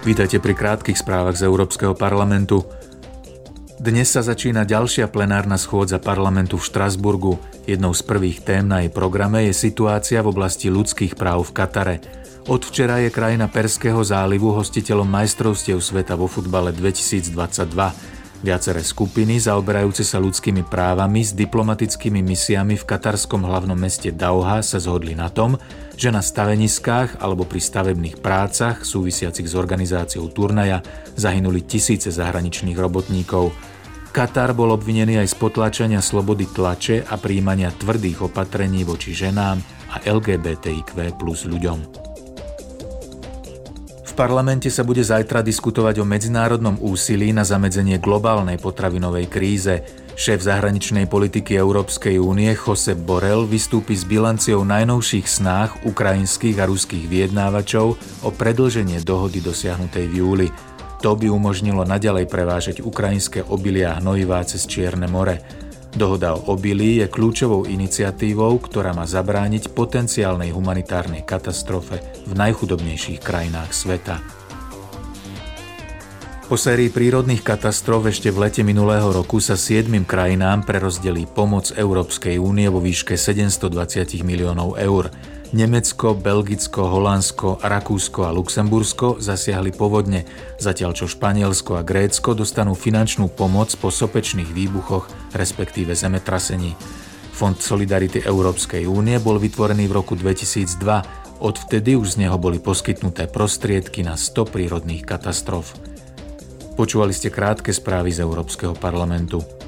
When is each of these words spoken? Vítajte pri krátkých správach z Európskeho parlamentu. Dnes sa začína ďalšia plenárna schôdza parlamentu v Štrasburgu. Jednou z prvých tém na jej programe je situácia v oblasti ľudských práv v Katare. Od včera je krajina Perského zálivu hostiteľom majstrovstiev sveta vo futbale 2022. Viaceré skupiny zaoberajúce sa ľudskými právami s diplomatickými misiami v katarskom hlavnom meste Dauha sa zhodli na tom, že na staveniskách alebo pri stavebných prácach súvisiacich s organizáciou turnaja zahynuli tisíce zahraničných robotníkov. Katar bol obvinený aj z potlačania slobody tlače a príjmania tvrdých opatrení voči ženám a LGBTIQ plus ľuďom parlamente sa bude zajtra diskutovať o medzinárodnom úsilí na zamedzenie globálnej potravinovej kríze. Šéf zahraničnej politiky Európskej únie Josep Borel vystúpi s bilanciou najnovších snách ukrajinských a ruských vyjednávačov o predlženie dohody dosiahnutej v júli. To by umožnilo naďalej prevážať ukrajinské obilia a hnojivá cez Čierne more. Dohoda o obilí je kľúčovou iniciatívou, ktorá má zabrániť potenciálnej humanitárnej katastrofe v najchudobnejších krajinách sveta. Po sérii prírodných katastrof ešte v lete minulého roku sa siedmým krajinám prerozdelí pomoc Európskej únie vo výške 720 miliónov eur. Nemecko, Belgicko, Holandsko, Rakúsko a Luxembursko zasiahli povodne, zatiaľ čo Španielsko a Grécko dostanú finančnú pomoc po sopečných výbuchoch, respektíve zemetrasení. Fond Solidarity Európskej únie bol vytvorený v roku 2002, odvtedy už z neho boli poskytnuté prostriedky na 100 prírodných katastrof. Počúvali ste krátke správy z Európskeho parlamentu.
Vítajte 0.00 0.40
pri 0.40 0.56
krátkých 0.56 0.96
správach 0.96 1.36
z 1.36 1.44
Európskeho 1.44 1.92
parlamentu. 1.92 2.64
Dnes 3.76 4.08
sa 4.08 4.24
začína 4.24 4.64
ďalšia 4.64 5.12
plenárna 5.12 5.60
schôdza 5.60 6.00
parlamentu 6.00 6.56
v 6.56 6.64
Štrasburgu. 6.72 7.36
Jednou 7.68 7.92
z 7.92 8.00
prvých 8.08 8.40
tém 8.40 8.64
na 8.64 8.80
jej 8.80 8.88
programe 8.88 9.44
je 9.52 9.52
situácia 9.52 10.24
v 10.24 10.32
oblasti 10.32 10.72
ľudských 10.72 11.20
práv 11.20 11.52
v 11.52 11.52
Katare. 11.52 11.96
Od 12.48 12.64
včera 12.64 12.96
je 13.04 13.12
krajina 13.12 13.52
Perského 13.52 14.00
zálivu 14.00 14.56
hostiteľom 14.56 15.04
majstrovstiev 15.04 15.84
sveta 15.84 16.16
vo 16.16 16.32
futbale 16.32 16.72
2022. 16.72 18.19
Viaceré 18.40 18.80
skupiny 18.80 19.36
zaoberajúce 19.36 20.00
sa 20.00 20.16
ľudskými 20.16 20.64
právami 20.64 21.20
s 21.20 21.36
diplomatickými 21.36 22.24
misiami 22.24 22.72
v 22.72 22.88
katarskom 22.88 23.44
hlavnom 23.44 23.76
meste 23.76 24.08
Dauha 24.16 24.64
sa 24.64 24.80
zhodli 24.80 25.12
na 25.12 25.28
tom, 25.28 25.60
že 25.92 26.08
na 26.08 26.24
staveniskách 26.24 27.20
alebo 27.20 27.44
pri 27.44 27.60
stavebných 27.60 28.16
prácach 28.24 28.80
súvisiacich 28.80 29.44
s 29.44 29.52
organizáciou 29.52 30.32
turnaja 30.32 30.80
zahynuli 31.20 31.68
tisíce 31.68 32.08
zahraničných 32.08 32.80
robotníkov. 32.80 33.52
Katar 34.08 34.56
bol 34.56 34.72
obvinený 34.72 35.20
aj 35.20 35.36
z 35.36 35.36
potlačania 35.36 36.00
slobody 36.00 36.48
tlače 36.48 37.04
a 37.12 37.20
príjmania 37.20 37.68
tvrdých 37.76 38.24
opatrení 38.24 38.88
voči 38.88 39.12
ženám 39.12 39.60
a 39.92 40.00
LGBTIQ 40.08 40.96
plus 41.20 41.44
ľuďom 41.44 42.09
parlamente 44.16 44.72
sa 44.72 44.80
bude 44.80 45.04
zajtra 45.04 45.44
diskutovať 45.44 46.00
o 46.00 46.08
medzinárodnom 46.08 46.80
úsilí 46.80 47.36
na 47.36 47.44
zamedzenie 47.44 48.00
globálnej 48.00 48.56
potravinovej 48.56 49.26
kríze. 49.28 49.84
Šéf 50.16 50.40
zahraničnej 50.40 51.04
politiky 51.04 51.56
Európskej 51.56 52.16
únie 52.16 52.52
Josep 52.56 52.96
Borel 52.96 53.44
vystúpi 53.44 53.92
s 53.92 54.08
bilanciou 54.08 54.64
najnovších 54.64 55.26
snách 55.28 55.84
ukrajinských 55.84 56.56
a 56.60 56.68
ruských 56.68 57.08
vyjednávačov 57.08 57.86
o 58.24 58.28
predlženie 58.32 59.04
dohody 59.04 59.44
dosiahnutej 59.44 60.06
v 60.08 60.14
júli. 60.16 60.48
To 61.00 61.16
by 61.16 61.28
umožnilo 61.28 61.84
naďalej 61.84 62.28
prevážať 62.28 62.76
ukrajinské 62.84 63.44
obilia 63.48 63.96
a 63.96 63.98
hnojivá 64.00 64.44
cez 64.44 64.64
Čierne 64.64 65.08
more. 65.08 65.59
Dohoda 65.90 66.38
o 66.38 66.54
obilí 66.54 67.02
je 67.02 67.10
kľúčovou 67.10 67.66
iniciatívou, 67.66 68.62
ktorá 68.62 68.94
má 68.94 69.10
zabrániť 69.10 69.74
potenciálnej 69.74 70.54
humanitárnej 70.54 71.26
katastrofe 71.26 71.98
v 72.30 72.32
najchudobnejších 72.38 73.18
krajinách 73.18 73.74
sveta. 73.74 74.22
Po 76.50 76.58
sérii 76.58 76.90
prírodných 76.90 77.46
katastrof 77.46 78.10
ešte 78.10 78.26
v 78.34 78.42
lete 78.42 78.66
minulého 78.66 79.06
roku 79.14 79.38
sa 79.38 79.54
siedmým 79.54 80.02
krajinám 80.02 80.66
prerozdelí 80.66 81.30
pomoc 81.30 81.70
Európskej 81.70 82.42
únie 82.42 82.66
vo 82.66 82.82
výške 82.82 83.14
720 83.14 84.26
miliónov 84.26 84.74
eur. 84.74 85.14
Nemecko, 85.50 86.14
Belgicko, 86.14 86.86
Holandsko, 86.86 87.58
Rakúsko 87.58 88.22
a 88.22 88.30
Luxembursko 88.30 89.18
zasiahli 89.18 89.74
povodne, 89.74 90.22
zatiaľ 90.62 90.94
čo 90.94 91.10
Španielsko 91.10 91.74
a 91.74 91.82
Grécko 91.82 92.38
dostanú 92.38 92.78
finančnú 92.78 93.26
pomoc 93.34 93.74
po 93.82 93.90
sopečných 93.90 94.46
výbuchoch, 94.46 95.10
respektíve 95.34 95.90
zemetrasení. 95.98 96.78
Fond 97.34 97.58
Solidarity 97.58 98.22
Európskej 98.22 98.86
únie 98.86 99.18
bol 99.18 99.42
vytvorený 99.42 99.90
v 99.90 99.96
roku 99.98 100.14
2002, 100.14 101.42
odvtedy 101.42 101.98
už 101.98 102.14
z 102.14 102.26
neho 102.26 102.38
boli 102.38 102.62
poskytnuté 102.62 103.26
prostriedky 103.26 104.06
na 104.06 104.14
100 104.14 104.54
prírodných 104.54 105.02
katastrof. 105.02 105.74
Počúvali 106.78 107.10
ste 107.10 107.26
krátke 107.26 107.74
správy 107.74 108.14
z 108.14 108.22
Európskeho 108.22 108.78
parlamentu. 108.78 109.59